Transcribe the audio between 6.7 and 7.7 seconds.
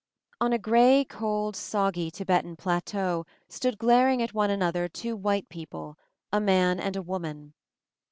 and a woman.